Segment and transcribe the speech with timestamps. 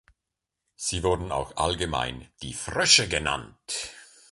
[0.75, 3.93] Sie wurden auch allgemein die „Frösche“ genannt.